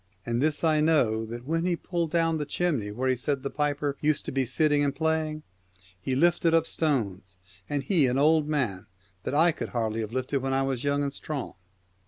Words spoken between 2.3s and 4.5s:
the chimney where he said the piper used to be